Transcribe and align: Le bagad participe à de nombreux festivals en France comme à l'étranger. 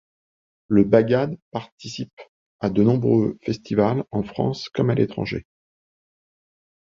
Le 0.67 0.83
bagad 0.83 1.37
participe 1.51 2.11
à 2.59 2.71
de 2.71 2.81
nombreux 2.81 3.37
festivals 3.43 4.03
en 4.09 4.23
France 4.23 4.67
comme 4.69 4.89
à 4.89 4.95
l'étranger. 4.95 5.45